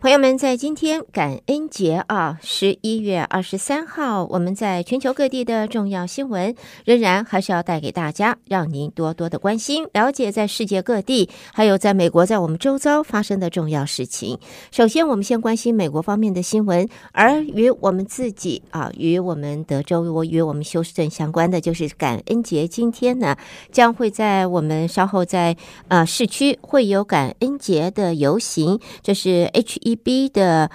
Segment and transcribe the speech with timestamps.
[0.00, 6.54] 朋友们，在今天感恩节啊，十一月二十三号，我们在全球各地的重要新闻，
[6.86, 14.38] 仍然还是要带给大家，让您多多的关心、了解在世界各地，还有在美国，在我们周遭发生的重要事情。
[14.70, 22.66] 首先，我们先关心美国方面的新闻，而与我们自己啊，与我们德州、我与我们休斯顿相关的，就是感恩节。
[22.66, 23.36] 今天呢，
[23.70, 25.54] 将会在我们稍后在
[25.88, 29.89] 呃市区会有感恩节的游行，这是 H E。
[29.96, 30.70] B 的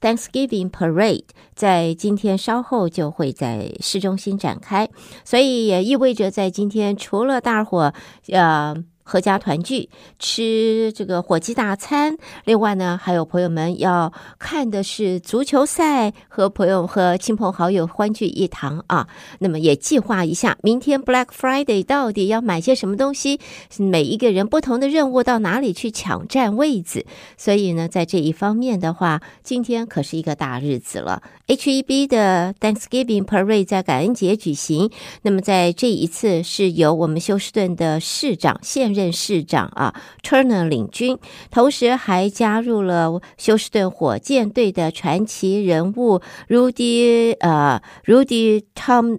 [0.00, 1.24] Thanksgiving Parade
[1.54, 4.88] 在今天稍后就会在市中心展开，
[5.24, 7.92] 所以也意味着在今天除了大伙
[8.28, 8.74] 呃。
[9.04, 12.16] 阖家团聚，吃这个火鸡大餐。
[12.44, 19.06] 另外呢，还有朋友们要看的是足球赛，和朋友和亲朋好友欢聚一堂啊。
[19.40, 23.38] 那么也计划一下，明天 Black Friday 到底要买些什么东西？
[23.76, 27.04] 每一个人不同的任务，到哪里去抢占位子？
[27.36, 31.22] 所以呢，在这一方面的话，今天可是一个大日子了。
[31.46, 34.90] H-E-B 的 Thanksgiving Parade 在感恩节举行。
[35.22, 41.18] 那么在这一次是由我们休斯顿的市长现任市长啊，Turner 领军，
[41.50, 49.18] 同时还加入了休斯顿火箭队的传奇人物 Rudy 呃 Rudy Tom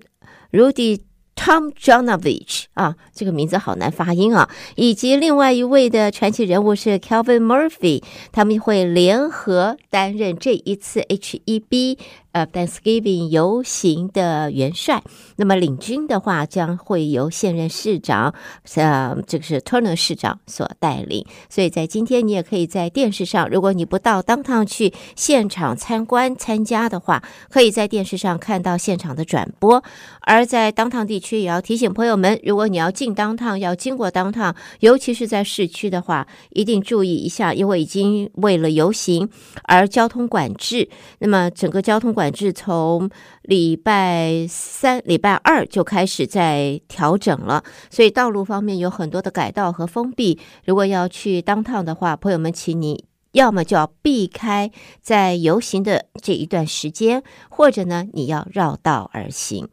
[0.52, 1.02] Rudy
[1.36, 8.02] Tom Johnovich 啊，这个名字好难发音啊，以及另外一位的传奇人物是 Calvin Murphy，
[8.32, 11.98] 他们会联合担任这一次 HEB。
[12.36, 15.02] 呃，Thanksgiving 游行的元帅，
[15.38, 18.36] 那么领军的话将会由现任市长，
[18.76, 21.26] 呃，这个是 Turner 市长所带领。
[21.50, 29.82] 所以在今天，你也可以在电视上，如果你不到当趟去现场参观参加的话，可以在电视上看到现场的转播。
[30.20, 39.30] 而在当趟地区，也要提醒朋友们，如果你要进当趟，要经过当趟，尤其是在市区的话，一定注意一下，因为已经为了游行
[39.64, 40.90] 而交通管制。
[41.20, 43.10] 那么整个交通管制从
[43.42, 50.40] 礼拜三、礼拜二就开始在调整了，所以道路方面有很多的改道和封闭。
[50.66, 54.72] 如果要去当趟的话，朋友们，请你要么就要避开
[55.02, 59.68] 在游行的这一段时间，或者呢，你要绕道而行。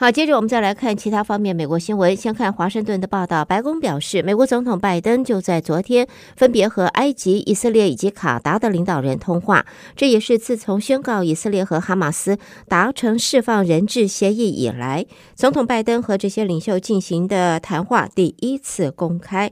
[0.00, 2.14] 好，接着我们再来看其他方面美国新闻。
[2.14, 9.66] 先看华盛顿的报道，白宫表示，美国总统拜登就在昨天分别和埃及、以色列以及卡达的领导人通话，
[9.96, 12.38] 这也是自从宣告以色列和哈马斯
[12.68, 15.04] 达成释放人质协议以来，
[15.34, 19.50] 总统拜登和这些领袖进行的谈话第一次公开。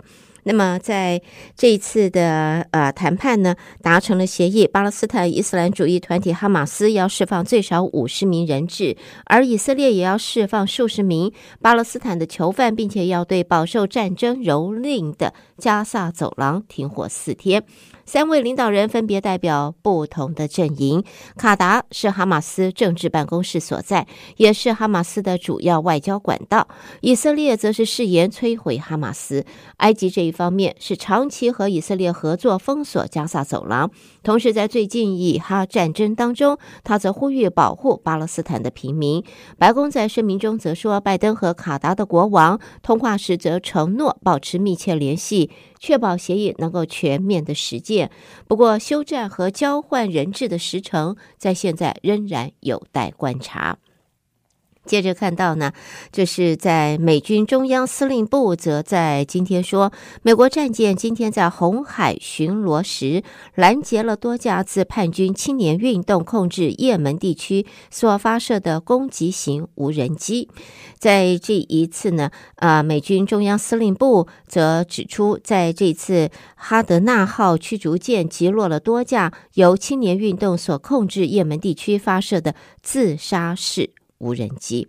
[0.49, 1.21] 那么，在
[1.57, 17.65] 这一次的呃谈判呢，达成了协议，巴勒斯坦伊斯兰主义团体哈马斯要释放最少五十名人质，而以色列也要释放数十名巴勒斯坦的囚犯，并且要对饱受战争蹂躏的加萨走廊停火四天。
[18.06, 21.05] 三位领导人分别代表不同的阵营。
[21.37, 24.06] 卡达是哈马斯政治办公室所在，
[24.37, 26.69] 也是哈马斯的主要外交管道。
[27.00, 29.45] 以色列则是誓言摧毁哈马斯。
[29.78, 33.91] 埃及这一方面是长期和以色列合作封锁加萨走廊，
[34.26, 39.22] 同时在最近以哈战争当中，他则呼吁保护巴勒斯坦的平民。
[39.56, 45.53] 白宫在声明中则说，拜登和卡达的国王通话时则承诺保持密切联系。
[45.78, 48.10] 确保协议能够全面的实践。
[48.48, 53.78] 不过，休战和交换人质的时程在现在仍然有待观察。
[54.86, 55.72] 接着看到呢，
[56.12, 59.92] 这是在美军中央司令部则在今天说，
[60.22, 63.22] 美国战舰今天在红海巡逻时
[63.54, 70.48] 拦截了多架自叛军青年运动控制也门地区所发射的攻击型无人机。
[70.98, 83.91] 在这一次呢，啊，美军中央司令部则指出，在这次哈德纳号驱逐舰击落了多架由青年运动所控制也门地区发射的自杀式。
[84.19, 84.88] 无人机。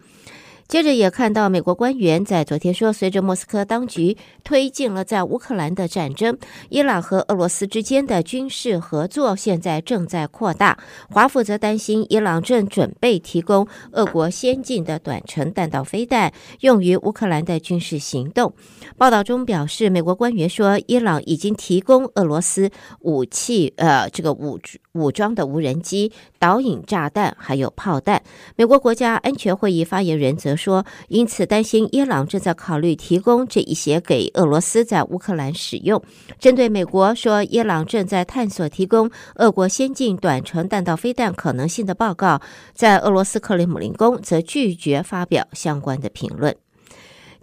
[0.67, 6.37] 接着也看到，美国官员在昨天说，随着莫斯科当局推进了在乌克兰的战争，
[6.67, 10.77] 伊朗和俄罗斯之间的军事合作现在正在扩大。
[11.09, 18.53] 华府则担心，伊朗正准备提供俄国先进的短程弹道飞弹，用于乌克兰的军事行动。
[18.97, 22.69] 报道中表示，美国官员说，伊朗已经提供俄罗斯
[22.99, 24.59] 武器，呃，这个武
[24.97, 28.21] 武装的无人机、导引炸弹，还有炮弹。
[28.55, 36.01] 美国国家安全会议发言人则说，因此担心伊朗正在考虑提供这一些给俄罗斯在乌克兰使用。
[36.39, 42.41] 针对美国说伊朗正在探索提供俄国先进短程弹道飞弹可能性的报告，
[42.73, 46.55] 在俄罗斯克里姆林宫则拒绝发表相关的评论。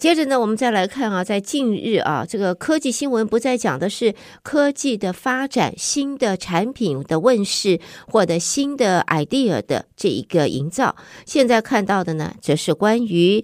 [0.05, 13.43] 接着呢，我们再来看啊，在近日啊，这个科技新闻不再讲的是科技的发展、新的产品的问世或者新的 idea 的这一个营造，现在看到的呢，则是关于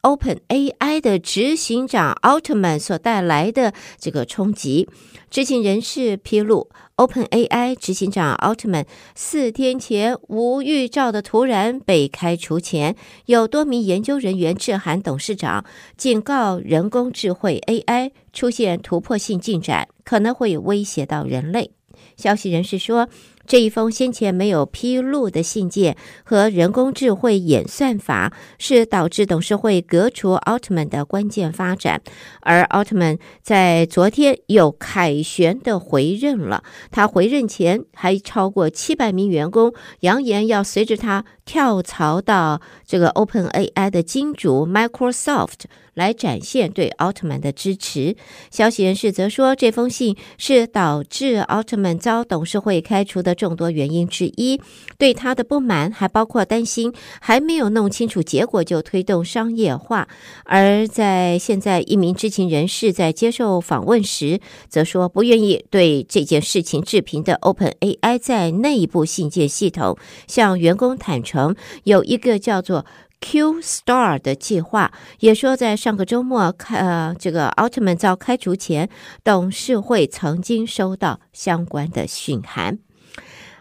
[0.00, 4.88] OpenAI 的执行长奥特曼所带来的这个冲击。
[5.28, 6.70] 知情人士披露。
[6.98, 8.84] OpenAI 执行长奥特曼
[9.14, 12.96] 四天前无预兆的突然被开除前，
[13.26, 15.64] 有多名研究人员致函董事长，
[15.96, 21.70] 警告人工智慧 AI 出现突破性进展，可能会威胁到人类。
[22.16, 23.08] 消息人士说，
[23.48, 32.02] 这一封先前没有披露的信件和人工智慧演算法是导致董事会革除奥特曼的关键发展，
[32.42, 36.62] 而奥特曼在昨天又凯旋的回任了。
[36.90, 45.64] 他回任前还超过七百名员工扬言要随着他跳槽到这个 OpenAI 的金主 Microsoft。
[45.98, 48.16] 来展现对奥特曼的支持。
[48.50, 54.58] 消息人士则说，这封信是导致奥特曼遭董事会开除的众多原因之一。
[54.96, 60.08] 对他的不满还包括担心还没有弄清楚结果就推动商业化。
[60.44, 69.98] 而在现在，一名知情人士在接受访问时则说，不愿意对这件事情置评的 OpenAI 在内部信件系统
[70.28, 72.86] 向员工坦诚，有一个叫做。
[73.20, 78.88] Q Star 的计划也说，在上个周末，开呃，这个奥特曼遭开除前，
[79.24, 82.78] 董事会曾经收到相关的讯函。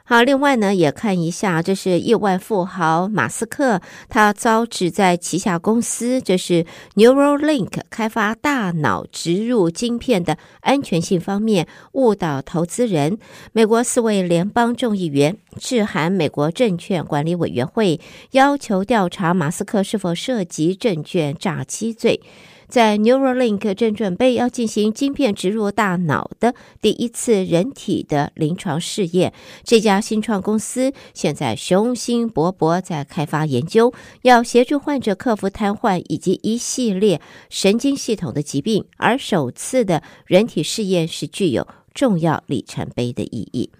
[0.09, 6.65] 好，另外呢，也看一下，这是亿万富豪马斯克，他遭指在旗下公司，这是
[6.95, 13.17] Neuralink 开发大脑植入晶片的安全性方面误导投资人。
[13.51, 17.99] 美国四位联邦众议员致函美国证券管理委员会，
[18.31, 22.21] 要求调查马斯克是否涉及证券诈欺罪。
[22.67, 29.33] 在 Neuralink 正准备要进行晶片植入大脑的第一次人体的临床试验，
[29.63, 33.93] 这家新创公司现在雄心勃勃在开发研究，
[34.23, 38.83] 要协助患者克服瘫痪以及一系列神经系统的疾病。
[38.97, 43.71] 而首次的人体试验是具有重要里程碑的意义。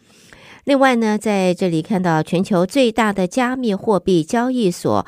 [0.63, 5.05] 另外呢，在这里看到全球最大的加密货币交易所。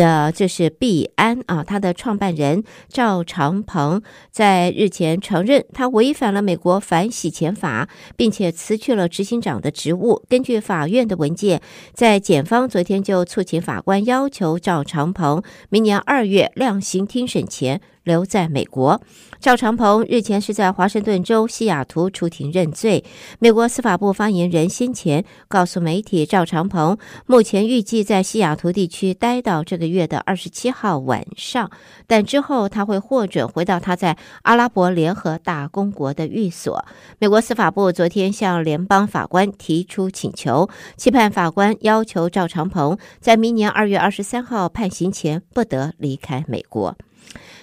[0.00, 4.02] 呃，这是币安啊，他的创办人赵长鹏
[4.32, 10.24] 在日前承认，他违反了美国反洗钱法，并且辞去了执行长的职务。
[10.28, 11.62] 根据法院的文件，
[11.92, 17.80] 在检方昨天就促请法官要求赵长鹏明年二月量刑听审前。
[18.04, 19.00] 留在美国，
[19.44, 23.04] 赵长鹏日前是在华盛顿州西雅图出庭认罪。
[23.38, 26.96] 美国司法部发言人先前告诉媒体，赵长鹏
[27.26, 31.70] 目前预计在西雅图地区待到这个月的二十七号晚上，
[32.06, 36.82] 但之后他会获准回到他在阿拉伯联合大公国的寓所。
[37.18, 46.96] 美国司法部昨天向联邦法官提出请求，期盼法官要求赵长鹏在明年二月二十三号判刑前不得离开美国。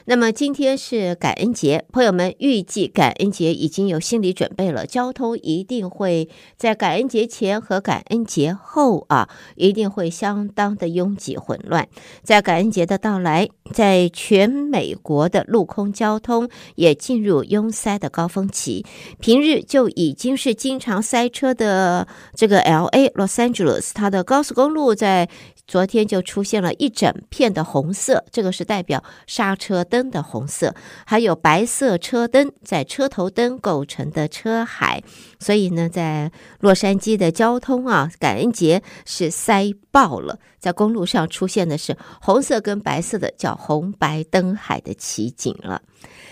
[0.06, 4.86] 那么今天是感恩节，朋友们预计感恩节已经有心理准备了。
[4.86, 11.88] 交通一定会在感恩节前和感恩节后啊，一定会相当的拥挤混乱。
[12.24, 18.86] 在感恩节的到来，在全美国的陆空交通也进入拥塞的高峰期。
[19.20, 25.30] 平日就已经是经常塞车的这个 LA Los Angeles，它的高速公路在。
[25.68, 30.76] 昨天就出现了一整片的红色，这个是代表刹车灯的红色，
[31.06, 35.02] 还有白色车灯在车头灯构成的车海，
[35.40, 45.82] 所以呢，在洛杉矶的交通啊，感恩节是塞爆了，在公路上出现的是红色跟白色的叫红白灯海的奇景了。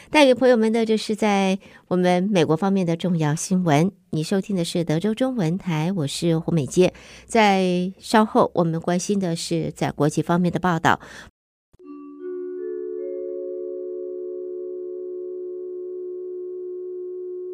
[0.09, 3.91] 带给朋友们的，这是在我们美国方面的重要新闻。
[4.11, 6.93] 你收听的是德州中文台，我是胡美杰。
[7.25, 10.99] 在稍后，我们关心的是在国际方面的报道。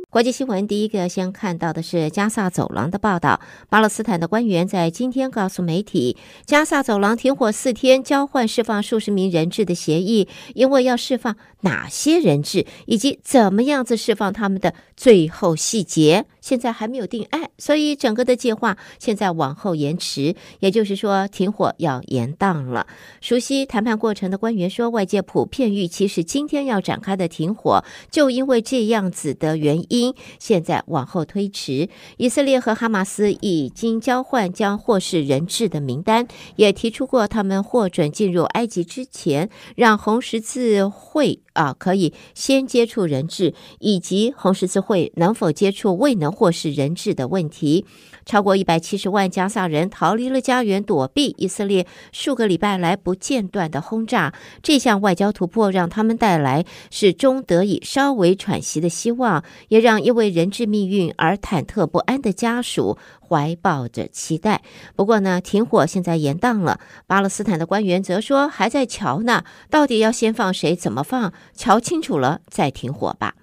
[0.10, 3.41] 国际新闻第一个先看到的是加萨走廊的报道。
[3.67, 22.86] 巴勒斯坦的官员在今天告诉媒体，加萨走廊停火四天，交换释放数十名人质的协议，因为要释放哪些人质以及怎么样子释放他们的最后细节，现在还没有定案，所以整个的计划现在往后延迟，也就是说停火要延宕了。
[23.19, 31.89] 熟悉谈判过程的官员说，外界普遍预期是今天要展开的停火，就因为这样子的原因，现在往后推迟。
[32.17, 41.39] 以色列和哈马斯已经交换将获释人质的名单，也提出过他们获准进入埃及之前，让红十字会。
[41.56, 47.86] 啊，可以先接触人质，以及红十字会能否接触未能获释人质的问题。
[48.25, 54.34] 超过一百七十万加萨人逃离了家园，躲避以色列数个礼拜来不间断的轰炸。
[54.63, 64.62] 这项外交突破让他们带来始终得以稍微喘息的希望，也让因为人质命运而忐忑不安的家属怀抱着期待。
[64.96, 66.79] 不过呢，停火现在延宕了。
[67.05, 71.32] 巴勒斯坦的官员则说还在瞧呢，到底要先放谁，怎么放？
[71.55, 73.36] 瞧清楚了再停火吧。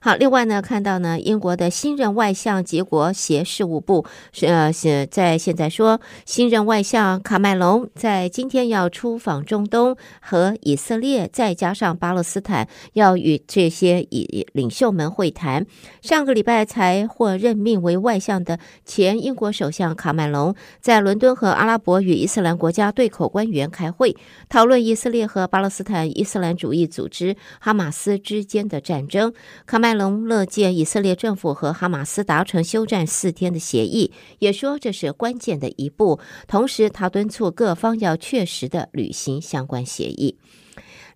[0.00, 15.64] 好，另外呢，看到呢，英国的新任外相及国协事务部是呃是在现在说，新任外相卡麦隆在今天要出访中东和以色列，再加上巴勒斯坦，要与这些以领袖们会谈。
[16.00, 24.16] 上个礼拜才获任命为外相的前英国首相卡麦隆，在伦敦和阿拉伯与伊斯兰国家对口官员开会，
[24.48, 29.32] 讨论以色列和巴勒斯坦伊斯兰主义组织哈马斯之间的战争。
[29.66, 36.20] 卡麦隆乐见以色列政府和哈马斯达成休战四天的协议，也说这是关键的一步。
[36.46, 40.36] 同时，他敦促各方要确实的履行相关协议。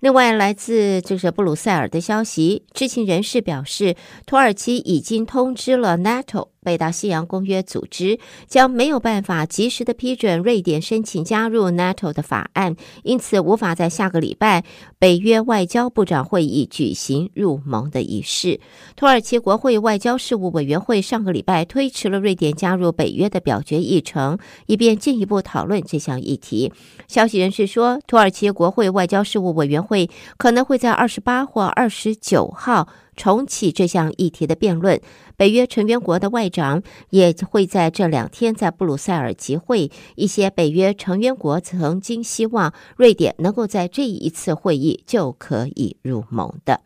[0.00, 6.48] 另外，来自就是布鲁塞尔的消息，知情人士表示，土耳其已经通知了 NATO。
[6.66, 8.18] 北大西洋公约组织
[8.48, 14.64] 将没有办法及时的批准瑞典申请加入 NATO 的法案，因此无法在下个礼拜
[14.98, 18.58] 北约外交部长会议举行入盟的仪式。
[18.96, 26.72] 土耳其国会外交事务委员会上个礼拜推迟了瑞典加入北约的表决议程，以便进一步讨论这项议题。
[27.06, 32.88] 消息人士说，土耳其国会外交事务委员会可能会在二十八或二十九号。
[33.16, 35.00] 重启这项议题的辩论，
[35.36, 39.90] 北约成员国的外长也会在这两天在布鲁塞尔集会。
[40.14, 46.82] 一些北约成员国曾经希望瑞典能够在这一次会议就可以入盟的。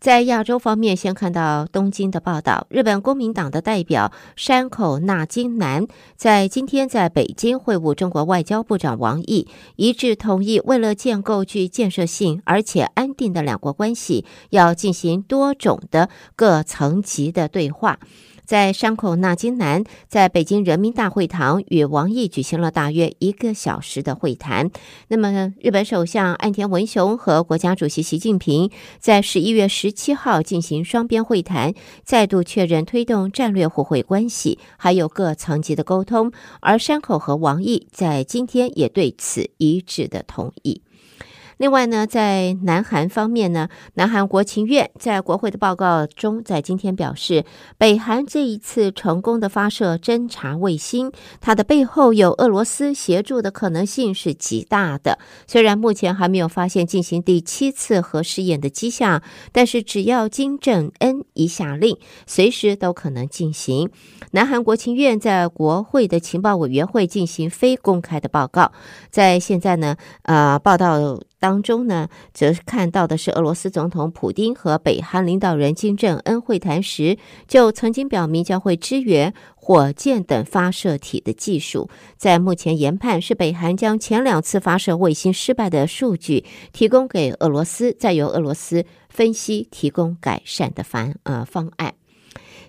[0.00, 2.66] 在亚洲方面，先看到东京的报道。
[2.70, 17.98] 日本公民党的代表山口纳金男在今天在北京会晤中国外交部长王毅，一致同意，为了建构具建设性而且安定的两国关系，要进行多种的各层级的对话。
[18.50, 24.72] 在山口纳津男在北京人民大会堂与王毅举行了大约一个小时的会谈。
[25.06, 36.32] 那么，日本首相岸田文雄和国家主席习近平在十一月十七号进行双边会谈，再度确认推动战略互惠关系，还有各层级的沟通。
[36.58, 40.82] 而山口和王毅在今天也对此一致的同意。
[41.60, 47.44] 另外呢，在南韩方面呢，南韩国情院在国会的报告中，在今天表示，
[47.76, 55.18] 北韩这一次成功的发射侦察卫星，它的背后有俄罗斯协助的可能性是极大的。
[55.46, 63.90] 虽然目前还没有发现进行第七次核试验的迹象，但是只要金正恩一下令，随时都可能进行。
[64.30, 68.72] 南韩国情院在国会的情报委员会进行非公开的报告，
[69.10, 71.20] 在现在呢，呃，报道。
[71.40, 77.16] 当中呢，则看到的是俄罗斯总统普丁和北韩领导人金正恩会谈时，
[77.48, 81.88] 就曾经表明将会支援火箭等发射体的技术。
[82.18, 91.94] 在目前研判是北韩将前两次发射卫星失败的数据提供给俄罗斯，再由俄罗斯分析提供改善的方呃方案。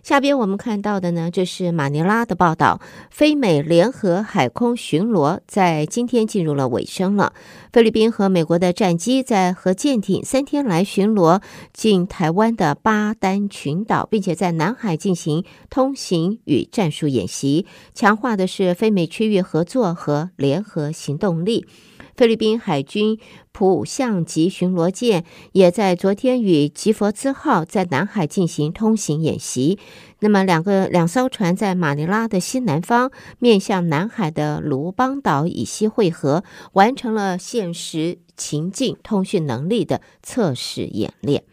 [0.04, 2.82] 下边我们看到的呢，这是马尼拉的报道。
[3.12, 7.34] 菲美联合海空巡逻在今天进入了尾声了。
[7.72, 11.42] 菲律宾和美国的战机在和舰艇三天来巡逻
[11.72, 21.68] 进台湾的巴丹群岛，并且在南海进行通行与战术演习，强化的是非美区域合作和联合行动力。
[22.22, 23.18] 菲律宾海军
[23.52, 29.80] 普相级巡逻舰也在昨天与吉佛兹号在南海进行通行演习。
[30.20, 41.44] 那么，两个两艘船在马尼拉的西南方，面向南海的卢邦岛以西汇合，完成了现实情境通讯能力的测试演练。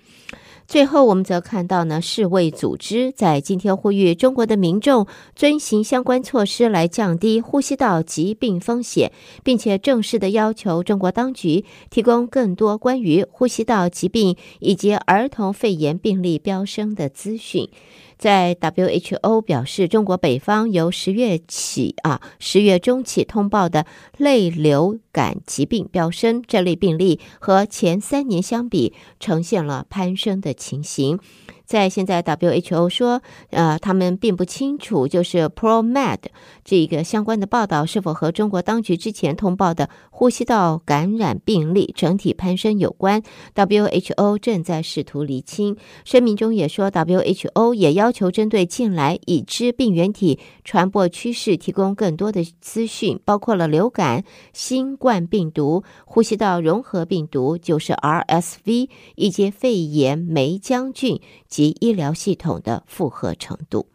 [0.68, 9.10] 最后，我们则看到呢，世卫组织在今天呼吁中国的民众遵循相关措施来降低呼吸道疾病风险，
[9.42, 17.70] 并且正式的要求中国当局提供更多关于呼吸道疾病以及儿童肺炎病例飙升的资讯。
[18.18, 31.20] 在 WHO 表示，中国北方由十月起啊，十月中起通报的泪流感疾病飙升，这类病例和前三年相比，呈现了攀升的情形。
[31.68, 33.20] 在现在，WHO 说，
[33.50, 36.16] 呃，他们并不清楚，就是 ProMed
[36.64, 43.22] 这一个相关的报道是否和中国当局之前通报的呼吸道感染病例整体攀升有关。
[43.54, 45.76] WHO 正在试图厘清。
[46.06, 61.20] 声明中也说，WHO 也要求针对近来已知病原体传播趋势提供更多的资讯，包括了流感、新冠病毒、呼吸道融合病毒，就是 RSV，以及肺炎梅浆菌。
[61.58, 63.88] 及医疗系统的负荷程度，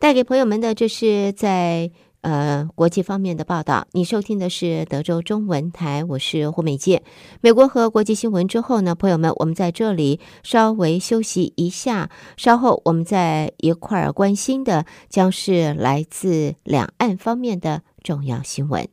[0.00, 1.92] 带给朋友们的这是在
[2.22, 3.86] 呃国际方面的报道。
[3.92, 7.04] 你收听的是德州中文台，我是胡美健。
[7.40, 18.88] 美国和国际新闻之后呢，朋友们，我们在这里稍微休息一下，稍后我们再一块儿关心的将是来自两岸方面的重要新闻。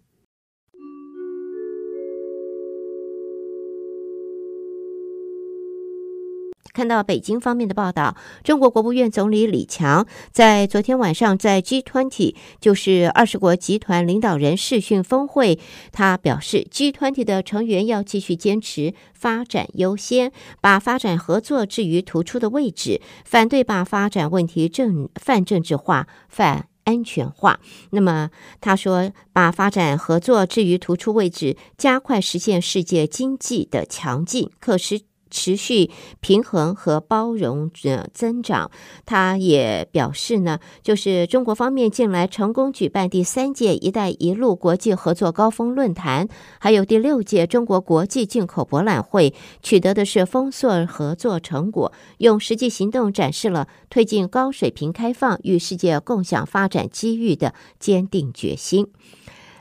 [6.77, 15.57] 看到北京方面的报道，中国国务院总理李强在昨天晚上在 G20，就是二十国集团领导人视讯峰会，
[15.91, 20.31] 他表示，G20 的成员要继续坚持发展优先，
[20.62, 27.60] 把发展合作置于突出的位置，反对把发展问题政泛政治化、泛安全化。
[27.89, 28.29] 那么
[28.62, 35.01] 他说，把发展合作置于突出位置，加快实现世界经济的强劲，可是。
[35.29, 38.72] 持续平衡和包容着增长。
[39.05, 46.27] 他也表示呢，就是中国方面近来成功举办第三届“一带一路”国际合作高峰论坛，
[46.60, 58.88] 还有第六届中国国际进口博览会，取得的是丰硕合作成果，用实际行动展示了推进高水平开放与世界共享发展机遇的坚定决心。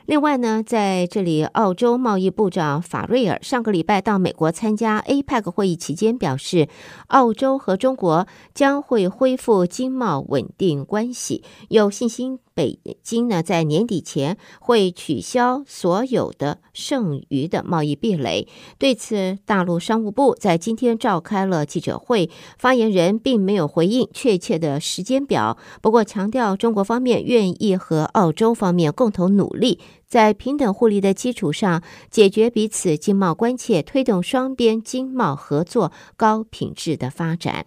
[0.07, 6.69] 另外呢，在这里，澳洲贸易部长法瑞尔上个礼拜到美国参加 APEC 会议期间表示，
[7.09, 12.39] 澳洲和中国将会恢复经贸稳定关系，有信心。
[12.57, 18.49] 北京呢，在年底前会取消所有的剩余的贸易壁垒。
[18.79, 37.67] 对此，大陆商务部在今天召开了记者会，发言人并没有回应确切的时间表，不过强调中国方面愿意和澳洲方面共同努力，在平等互利的基础上解决彼此经贸关切，推动双边经贸合作高品质的发展。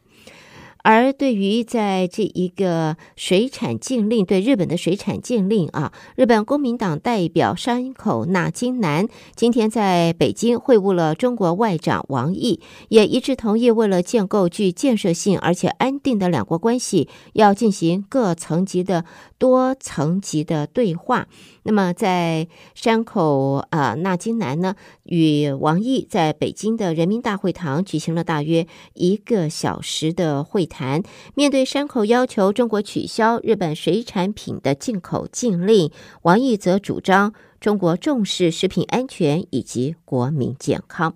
[0.81, 19.05] 而对于在这一个水产禁令，对日本的水产禁令啊，日本公民党代表山口那津男今天在北京会晤了中国外长王毅，也一致同意为了建构具建设性而且安定的两国关系，要进行各层级的
[19.37, 21.27] 多层级的对话。
[21.63, 31.03] 那么，在山口啊，那津男呢与王毅在北京的人民大会堂举行了大约一个小时的会谈。
[31.36, 41.15] 面对山口要求中国取消日本水产品的进口禁令，王毅则主张中国重视食品安全以及国民健康。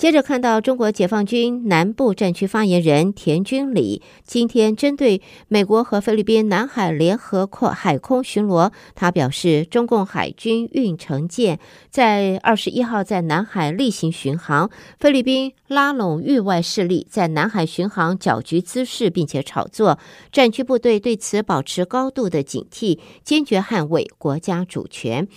[0.00, 11.58] 接着看到中国解放军南部战区发言人田军礼今天针对美国和菲律宾南海联合扩海空巡逻，他表示，中共海军运城舰
[11.90, 19.98] 在二十一号在南海例行巡航，菲律宾拉拢域外势力在南海巡航搅局滋事，并且炒作，
[20.32, 25.28] 战区部队对此保持高度的警惕，坚决捍卫国家主权。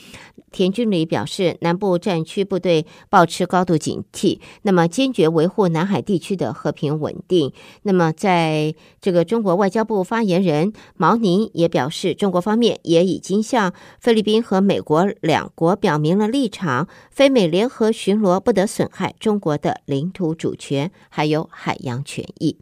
[0.54, 4.40] 田军礼表示，南部战区部队保持高度警惕。
[4.62, 7.52] 那么坚决维护南海地区的和平稳定。
[7.82, 22.58] 那么，在这个中国外交部发言人毛宁也表示，中国方面也已经向菲律宾和美国两国表明了立场，非美联合巡逻不得损害中国的领土主权还有海洋权益。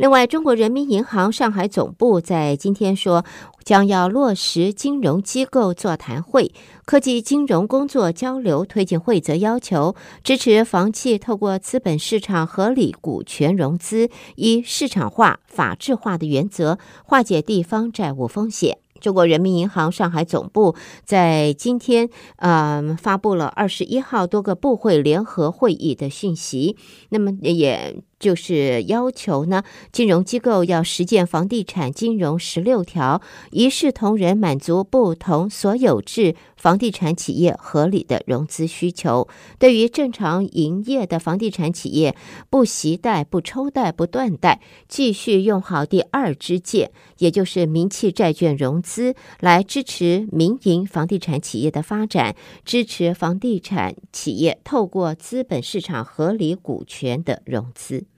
[0.00, 3.22] 另外，中国人民银行上海总部在今天说，
[3.64, 6.54] 将要落实金融机构座谈会、
[6.86, 18.78] 科技金融工作交流推进会则要求，支持房企透过资本市场合理股权融资，以市场化、法治化的原则化解地方债务风险。
[19.02, 26.78] 中国人民银行上海总部在今天，嗯，发布了二十一号多个部会联合会议的讯息，
[27.10, 39.26] 那么也就是要求呢，金融机构要实践房地产金融十六条，一视同仁，满足不同所有制房地产企业合理的融资需求。
[39.58, 42.14] 对于正常营业的房地产企业，
[42.50, 58.09] 不携带、不抽贷、不断贷，继续用好第二支箭，也就是民企债券融资，来支持民营房地产企业的发展，支持房地产企业透过资本市场合理股权的融资。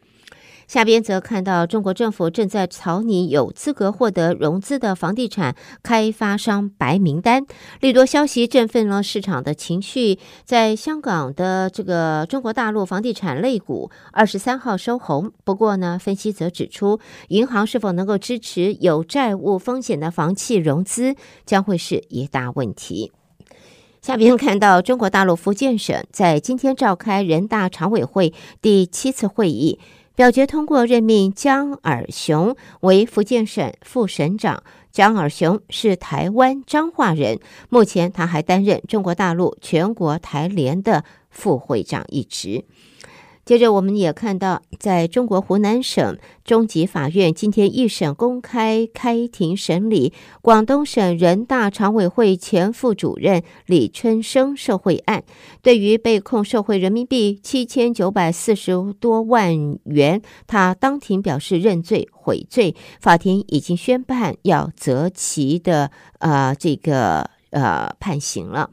[0.67, 7.45] 下边则看到，中国政府正在草拟有资格获得融资的房地产开发商白名单。
[7.81, 15.33] 利多消息振奋了市场的情绪，在香港的这个中国大陆房地产类股二十三号收红。
[15.45, 23.13] 不过呢，分析则指出，银行是否能够支持有债务风险的房企融资，将会是一大问题。
[24.01, 29.79] 下边看到，中国大陆福建省在今天召开人大常委会第七次会议。
[30.15, 34.63] 表决通过任命江尔雄为福建省副省长。
[34.91, 42.67] 江尔雄是台湾彰化人，目前他还担任中国大陆全国台联的副会长一职。
[43.45, 55.25] 接着，我们也看到，在中国湖南省中级法院今天一审公开开庭审理广东省人大常委会前副主任李春生受贿案，
[55.61, 68.71] 对于被控受贿人民币七千九百四十多万元，他当庭表示认罪悔罪，法庭已经宣判要择期的呃这个呃判刑了。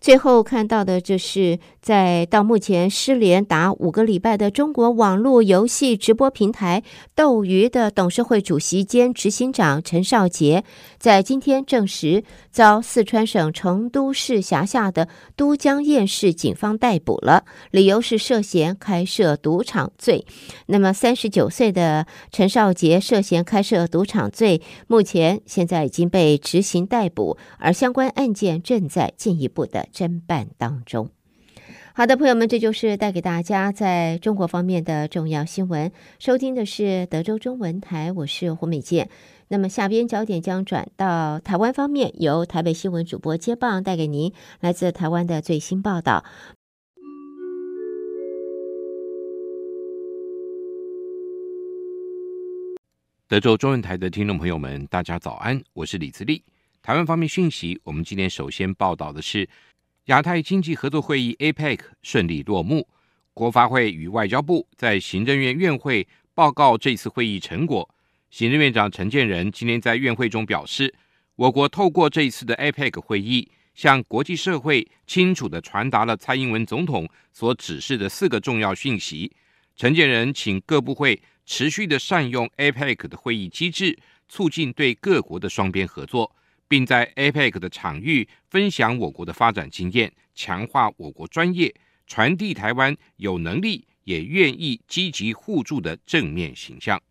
[0.00, 6.82] 最后看到的就是，在到目前失联达五个礼拜的中国网络游戏直播平台
[7.14, 10.64] 斗鱼的董事会主席兼执行长陈少杰，
[10.98, 20.26] 在今天证实遭四川省成都市辖下的都江堰市警方逮捕了，理由是涉嫌开设赌场罪。
[20.66, 29.86] 那么三十九岁的陈少杰涉嫌开设赌场罪，目前现在已经被执行逮捕，而相关案件正在进一步的。
[29.92, 31.10] 侦办当中。
[32.00, 35.92] 好的，朋友们，这就是带给大家在中国方面的重要新闻。
[36.18, 39.10] 收听的是德州中文台，我是胡美健。
[39.48, 46.24] 那么下边焦点将转到台湾方面，由台北新闻主播接棒带给您来自台湾的最新报道。
[53.28, 56.42] 德州中文台的听众朋友们，大家早安，我是李自立。
[56.80, 59.46] 台湾方面讯息，我们今天首先报道的是。
[60.06, 62.88] 亚太经济合作会议 （APEC） 顺利落幕，
[63.34, 67.88] 国发会与外交部在行政院院会报告这次会议成果。
[68.30, 70.92] 行政院长陈建仁今天在院会中表示，
[71.36, 79.30] 我国透过这一次的 APEC 会议，向国际社会清楚地传达了蔡英文总统所指示的四个重要讯息。
[79.76, 86.34] 陈建仁请各部会持续地善用 APEC 的会议机制，促进对各国的双边合作。
[86.70, 91.74] 并在 APEC 的场域分享我国的发展经验，强化我国专业，
[92.06, 97.02] 传递台湾有能力也愿意积极互助的正面形象。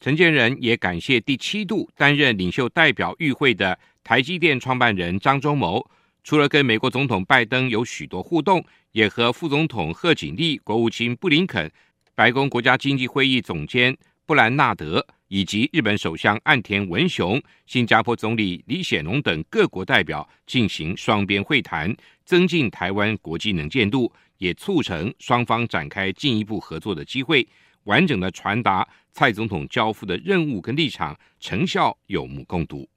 [0.00, 5.90] 陈建仁也感谢第七度担任领袖代表与会的台积电创办人张忠谋，
[6.22, 11.72] 除了跟美国总统拜登有许多互动，也和副总统贺锦丽、国务卿布林肯、
[12.14, 13.96] 白宫国家经济会议总监
[14.30, 15.04] 布兰纳德。
[15.26, 21.92] 以及日本首相岸田文雄、新加坡总理李显龙等各国代表进行双边会谈，
[22.24, 27.46] 增进台湾国际能见度，也促成双方展开进一步合作的机会，
[27.84, 32.88] 完整的传达蔡总统交付的任务跟立场，成效有目共睹。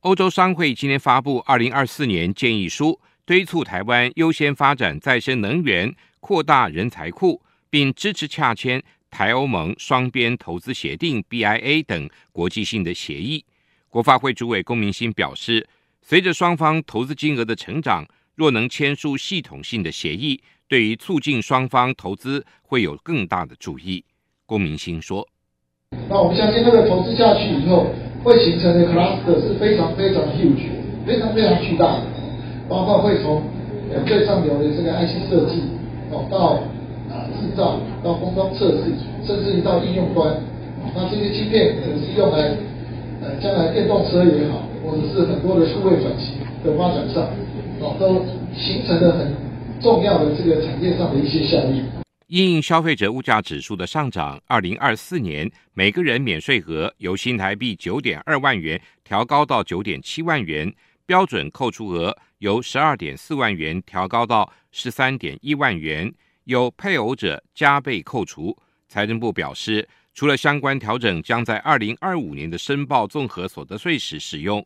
[0.00, 8.82] 欧洲商会今天发布二零二四年建议书，敦促台湾优先发展再生能源，扩大人才库，并支持洽签。
[9.12, 13.44] 台欧盟双边投资协定 （BIA） 等国际性的协议，
[13.90, 15.68] 国发会主委龚明鑫表示，
[16.00, 24.02] 随着双方投资金额的成长，若能签署系统性的协议，对于促进双方投资会有更大的助益。
[24.46, 25.28] 龚明鑫说
[26.08, 27.94] ：“那我们相信，那个投资下去以后，
[28.24, 30.72] 会形成的 cluster 是非常非常 huge，
[31.06, 32.06] 非常非常巨大的，
[32.66, 33.44] 包括会从
[34.06, 35.60] 最上游的这个 IC 设计
[36.10, 36.64] 哦到。”
[37.40, 38.92] 制造到封装测试，
[39.26, 40.36] 甚至于到应用端，
[40.94, 42.56] 那这些芯片可能是用来，
[43.20, 47.28] 呃，将来电动车也好，或者是很多的数位转型的发展上，
[47.80, 48.24] 哦，都
[48.56, 49.34] 形成了很
[49.80, 51.82] 重要的这个产业上的一些效益。
[52.28, 60.72] 因应消费者物价指数的上涨，二零二四年每个人免税额由新台币九点二万元调高到九点七万元，
[61.04, 66.10] 标准扣除额由十二点四万元调高到十三点一万元。
[66.44, 68.56] 有配偶者加倍扣除，
[68.88, 74.64] 财政部表示，除了相关调整将在二零二五年的申报综合所得税时使用。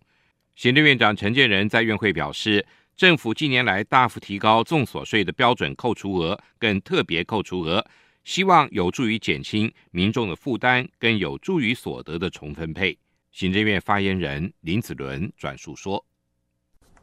[0.54, 7.84] 行政院长陈建仁在院会表示，政府近年来大幅提高综所税的标准扣除额跟特别扣除额，
[8.24, 12.96] 希望有助于减轻民众的负担，更有助于所得的重分配。
[13.32, 16.02] 行政院发言人林子伦转述说，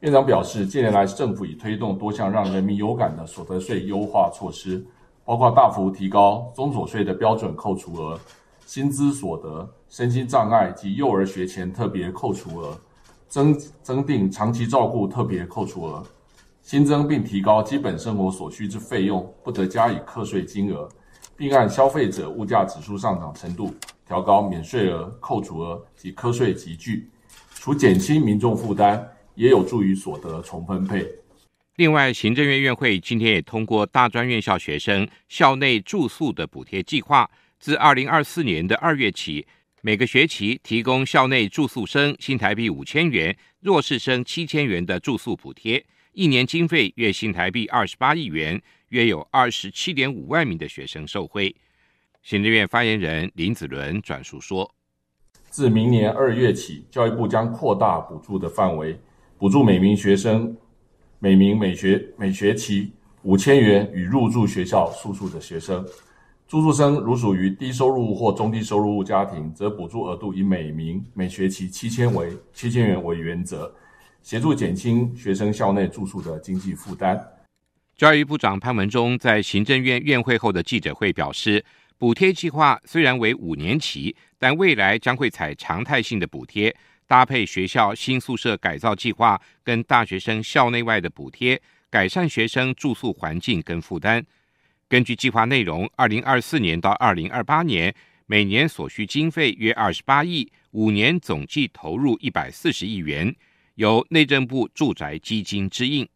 [0.03, 4.85] 院长表示，近年来政府已推动多项让人民有感的所得税优化措施，
[5.23, 8.19] 包括大幅提高中所税的标准扣除额、
[8.65, 12.77] 薪资所得、身心障碍及幼儿学前特别扣除额。
[13.29, 16.03] 增增订长期照顾特别扣除额，
[16.61, 20.87] 新增并提高基本生活所需之费用不得加以课税金额，
[21.37, 23.73] 并按消费者物价指数上涨程度
[24.05, 27.09] 调高免税额、扣除额及课税集距，
[27.55, 29.03] 除减轻民众负担，
[29.35, 31.07] 也有助于所得重分配。
[31.77, 39.45] 另外，行政院院会今天也通过大专院校学生校内住宿的补贴计划，自二零二四年的二月起。
[39.81, 51.53] 每个学期提供校内住宿生新台币五千元，弱势生七千元的住宿补贴，一年经费约新台币二十八亿元，约有二十七点五万名的学生受惠。
[52.21, 54.73] 行政院发言人林子伦转述说
[55.49, 58.97] ：“自明年二月起，教育部将扩大补助的范围，
[59.37, 60.55] 补助每名学生
[61.19, 62.91] 每名每学每学期
[63.23, 65.85] 五千元，与入住学校宿宿的学生。”
[66.45, 73.73] 住宿生如属于低收入或中低收入家庭，则补助额度以每名每学期七千为七千元为原则，
[74.21, 77.19] 协助减轻学生校内住宿的经济负担。
[77.95, 81.63] 教育部长潘文忠在行政院院会后的记者会表示，
[81.97, 86.75] 补贴计划虽然为五年期，但未来将会采常态性的补贴，
[87.13, 94.25] 搭配学校新宿舍改造计划跟大学生校内外的补贴，改善学生住宿环境跟负担。
[94.89, 97.93] 根据计划内容，二零二四年到二零二八年，
[98.25, 103.31] 每年所需经费约二十八亿，五年总计投入一百四十亿元，
[103.75, 106.09] 由内政部住宅基金支应。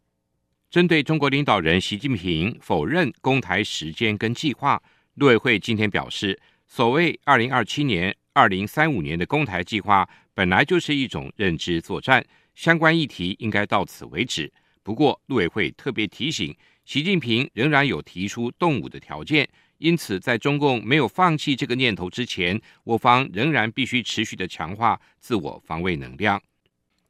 [0.68, 4.82] 针对中国领导人习近平否认公台时间跟计划，
[5.14, 14.52] 陆委会今天表示，所谓二零二七年、二零三五年的攻台计划，本来就是一种认知作战，相关议题应该到此为止。
[14.82, 16.56] 不过，陆委会特别提醒。
[16.84, 26.40] 习近平仍然有提出动武的条件，因此在中共没有放弃这个念头之前，我方仍然必须持续的强化自我防卫能量。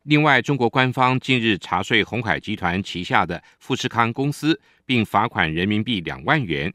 [0.05, 6.73] 另外，中国官方近日查税鸿海集团旗下的富士康公司，并罚款人民币两万元。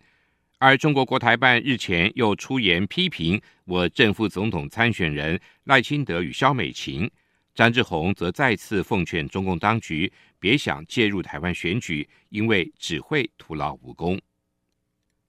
[0.63, 7.12] 而中国国台办日前又出言批评我正副总统参选人赖清德与萧美琴。
[7.54, 14.17] 詹志宏则再次奉劝中共当局别想介入台湾选举，因为只会徒劳无功。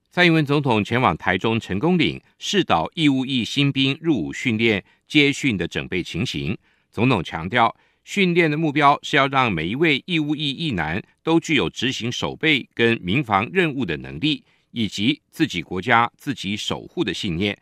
[0.09, 6.57] 蔡英文总统前往台中成功岭视导义务役新兵入伍训练接训的整备情形。
[6.89, 14.41] 总统强调，训练的目标是要让每一位义务役役男都具有执行守备跟民防任务的能力，
[14.75, 17.57] 以及自己国家自己守护的信念。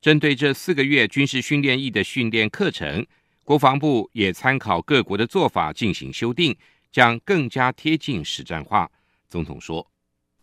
[0.00, 3.04] 针对这四个月军事训练役的训练课程。
[3.46, 6.56] 国防部也参考各国的做法进行修订，
[6.90, 8.90] 将更加贴近实战化。
[9.28, 9.86] 总统说：“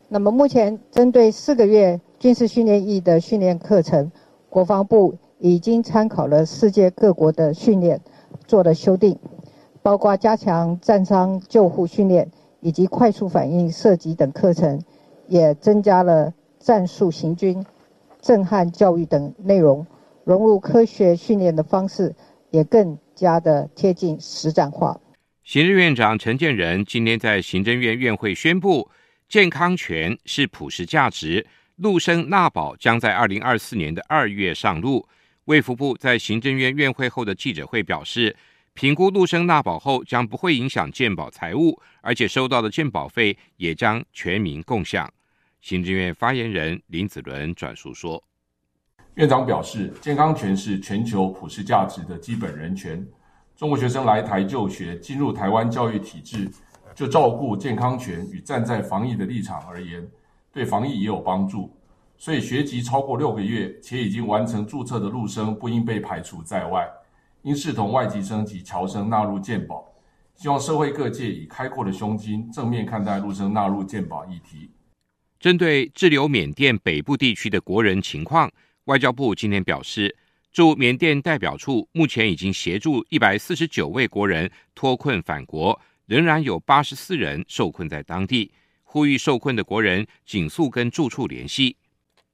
[0.07, 4.11] 那么目前针对四个月军事训练役的训练课程，
[4.49, 7.99] 国防部已经参考了世界各国的训练，
[8.45, 9.17] 做了修订，
[9.81, 14.79] 包括加强战伤救护训练以及快速反应射击等课程，
[15.31, 17.65] 也增加了战术行军、
[18.19, 19.87] 震撼教育等内容，
[20.25, 22.13] 融入科学训练的方式。”
[22.51, 24.99] 也更加的贴近实战化。
[25.41, 28.89] 行政院长陈建仁今天在行政院院会宣布，
[29.29, 35.07] 健康权是普世价值，陆生纳保将在二零二四年的二月上路。
[35.45, 38.35] 卫福部在行政院院会后的记者会表示，
[38.73, 45.09] 评估陆生纳保后将不会影响健保财务，而且收到的健保费也将全民共享。
[45.61, 48.21] 行政院发言人林子伦转述说。
[49.13, 53.05] 院长表示，健康权是全球普世价值的基本人权。
[53.55, 56.49] 中国学生来台就学，进入台湾教育体制，
[56.95, 60.05] 就照顾健康权与站在防疫的立场而言，
[60.51, 61.71] 对防疫也有帮助。
[62.17, 66.89] 所以学籍超过六个月且已经完成注册的陆生，不应被排除在外，
[67.43, 69.87] 应视同外籍生及侨生纳入健保。
[70.35, 74.71] 希望社会各界以开阔的胸襟，正面看待陆生纳入健保议题。
[75.41, 78.51] 针对滞留缅甸北部地区的国人情况。
[78.85, 80.15] 外交部今天表示，
[80.51, 88.51] 驻缅甸代表处目前已经协助一百四十九位国人脱困返国，仍然有八十四人受困在当地，
[88.83, 91.75] 呼吁受困的国人紧速跟住处联系。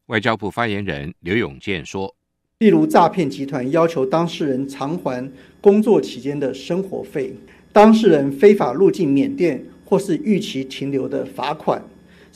[0.07, 2.13] 外交部发言人刘永健说
[2.59, 7.33] ：“例如诈骗集团要求当事人偿还工作期间的生活费，
[7.71, 11.81] 当事人非法入境缅甸或是逾期停留的罚款，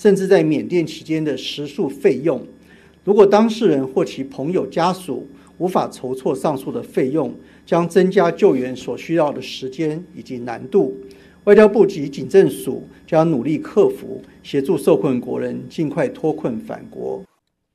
[0.01, 2.43] 甚至在缅甸期间的食宿费用。
[3.03, 7.31] 如果当事人或其朋友家属无法筹措上述的费用，
[7.67, 10.97] 将增加救援所需要的时间以及难度。
[11.43, 17.23] 外交部及警政署将努力克服，协助受困国人尽快脱困返国。”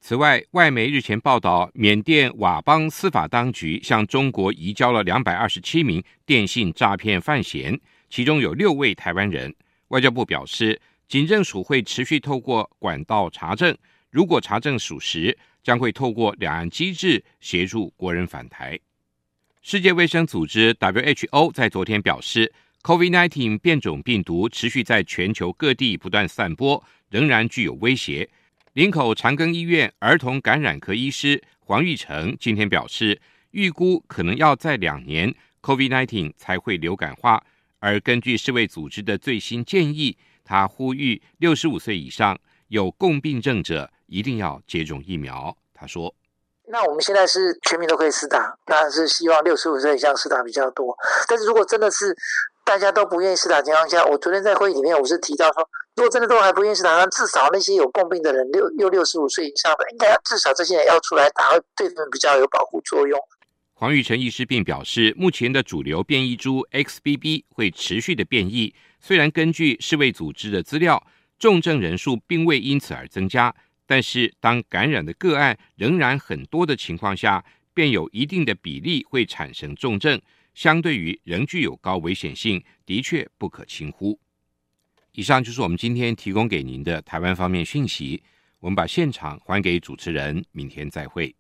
[0.03, 7.79] 此外，外媒日前报道，缅甸佤邦司法当局向中国移交了两百二十七名电信诈骗犯嫌，
[8.11, 9.55] 其中有六位台湾人。
[9.89, 13.77] 外交部表示，警政署会持续透过管道查证，
[14.11, 18.79] 如果查证属实，将会透过两岸机制协助国人返台。
[19.62, 28.29] 世界卫生组织 WHO 在昨天表示，COVID-19 变种病毒持续在全球各地不断散播，仍然具有威胁。
[28.73, 33.21] 林口长庚医院儿童感染科医师黄玉成今天表示，
[33.53, 37.45] 预估可能要在两年，COVID-19 才会流感化。
[37.79, 40.16] 而根据世卫组织的最新建议，
[40.47, 45.55] 他呼吁六十五岁以上有共病症者一定要接种疫苗。
[45.75, 46.15] 他说
[46.71, 50.97] ：“那我们现在是全民都可以施打，当然是希望六十五岁以上施打比较多。
[51.29, 52.17] 但是如果真的是
[52.65, 63.19] 大家都不愿意施打情况下，我昨天在会议里面我是提到说。”如果真的都还不愿意打，那至少那些有共病的人，六又六十五岁以上的，应该至少这些人要出来打，会对他们比较有保护作用。
[63.73, 71.07] 黄玉成医师并表示，目前的主流变异株 XBB 会持续的变异，虽然根据世卫组织的资料，
[71.39, 73.55] 重症人数并未因此而增加，
[73.87, 80.21] 但是当感染的个案仍然很多的情况下，便有一定的比例会产生重症，
[80.55, 84.19] 相对于仍具有高危险性，的确不可轻忽。
[85.13, 88.23] 以上就是我们今天提供给您的台湾方面讯息。
[88.59, 91.35] 我们把现场还给主持人，明天再会。